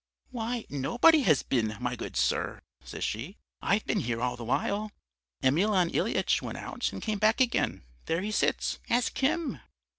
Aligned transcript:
"'Why, 0.31 0.65
nobody 0.67 1.19
has 1.29 1.43
been, 1.43 1.77
my 1.79 1.95
good 1.95 2.17
sir,' 2.17 2.63
says 2.83 3.03
she; 3.03 3.37
'I've 3.61 3.85
been 3.85 3.99
here 3.99 4.19
all 4.19 4.35
the 4.35 4.43
while; 4.43 4.91
Emelyan 5.43 5.91
Ilyitch 5.93 6.41
went 6.41 6.57
out 6.57 6.91
and 6.91 7.03
came 7.03 7.19
back 7.19 7.39
again; 7.39 7.83
there 8.07 8.21
he 8.23 8.31
sits, 8.31 8.79
ask 8.89 9.15
him.' 9.19 9.59